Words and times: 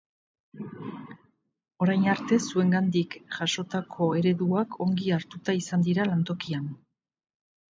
Orain 1.85 2.07
arte 2.13 2.39
zuengandik 2.53 3.13
jasotako 3.35 4.09
ereduak 4.23 4.79
ongi 4.87 5.15
hartuta 5.19 5.59
izan 5.63 5.85
dira 5.91 6.09
lantokian. 6.15 6.67